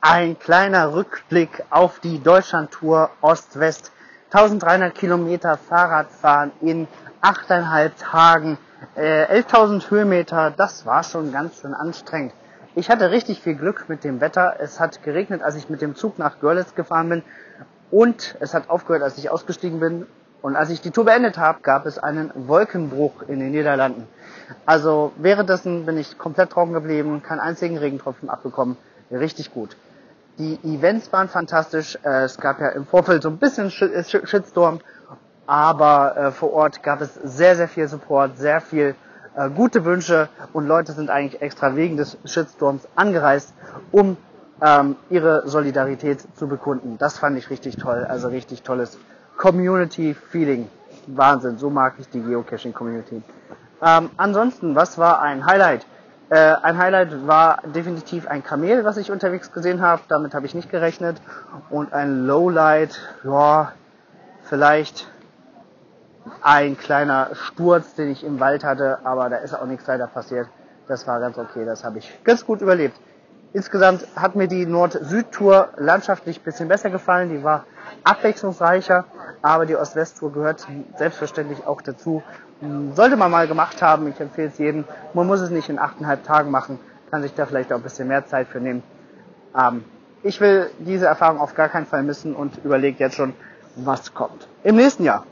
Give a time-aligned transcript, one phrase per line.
[0.00, 3.92] Ein kleiner Rückblick auf die Deutschlandtour Ost-West.
[4.30, 6.88] 1300 Kilometer Fahrradfahren in
[7.20, 8.58] 8,5 Tagen,
[8.94, 12.32] äh, 11.000 Höhenmeter, das war schon ganz schön anstrengend.
[12.74, 14.56] Ich hatte richtig viel Glück mit dem Wetter.
[14.58, 17.22] Es hat geregnet, als ich mit dem Zug nach Görlitz gefahren bin
[17.90, 20.06] und es hat aufgehört, als ich ausgestiegen bin.
[20.40, 24.08] Und als ich die Tour beendet habe, gab es einen Wolkenbruch in den Niederlanden.
[24.64, 28.76] Also währenddessen bin ich komplett trocken geblieben, keinen einzigen Regentropfen abbekommen.
[29.10, 29.76] Richtig gut.
[30.38, 31.98] Die Events waren fantastisch.
[32.02, 34.80] Äh, es gab ja im Vorfeld so ein bisschen äh, Shitstorm,
[35.46, 38.94] aber äh, vor Ort gab es sehr, sehr viel Support, sehr viel
[39.54, 43.52] gute Wünsche und Leute sind eigentlich extra wegen des Shitstorms angereist,
[43.92, 44.16] um
[44.62, 46.96] ähm, ihre Solidarität zu bekunden.
[46.98, 48.98] Das fand ich richtig toll, also richtig tolles
[49.36, 50.70] Community-Feeling.
[51.06, 53.22] Wahnsinn, so mag ich die Geocaching-Community.
[53.82, 55.86] Ähm, ansonsten, was war ein Highlight?
[56.28, 60.02] Äh, ein Highlight war definitiv ein Kamel, was ich unterwegs gesehen habe.
[60.08, 61.20] Damit habe ich nicht gerechnet.
[61.70, 63.72] Und ein Lowlight, ja,
[64.44, 65.06] vielleicht
[66.42, 70.48] ein kleiner Sturz, den ich im Wald hatte, aber da ist auch nichts weiter passiert.
[70.88, 72.96] Das war ganz okay, das habe ich ganz gut überlebt.
[73.52, 77.30] Insgesamt hat mir die Nord-Süd-Tour landschaftlich ein bisschen besser gefallen.
[77.30, 77.64] Die war
[78.04, 79.04] abwechslungsreicher,
[79.46, 80.66] aber die Ost-West-Tour gehört
[80.96, 82.22] selbstverständlich auch dazu.
[82.60, 84.84] Hm, sollte man mal gemacht haben, ich empfehle es jedem.
[85.14, 86.80] Man muss es nicht in achteinhalb Tagen machen,
[87.10, 88.82] kann sich da vielleicht auch ein bisschen mehr Zeit für nehmen.
[89.56, 89.84] Ähm,
[90.22, 93.34] ich will diese Erfahrung auf gar keinen Fall missen und überlege jetzt schon,
[93.76, 94.48] was kommt.
[94.64, 95.24] Im nächsten Jahr.